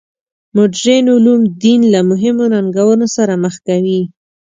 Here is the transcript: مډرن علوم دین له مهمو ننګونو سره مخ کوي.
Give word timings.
مډرن 0.55 1.05
علوم 1.15 1.41
دین 1.63 1.81
له 1.93 1.99
مهمو 2.09 2.45
ننګونو 2.53 3.07
سره 3.15 3.33
مخ 3.43 3.55
کوي. 3.67 4.01